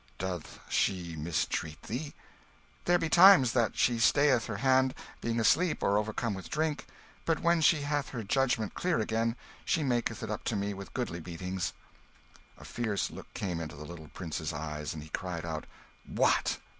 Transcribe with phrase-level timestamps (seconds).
[0.17, 2.15] "Doth she mistreat thee?"
[2.85, 6.87] "There be times that she stayeth her hand, being asleep or overcome with drink;
[7.23, 10.95] but when she hath her judgment clear again, she maketh it up to me with
[10.95, 11.73] goodly beatings."
[12.57, 15.67] A fierce look came into the little prince's eyes, and he cried out
[16.07, 16.57] "What!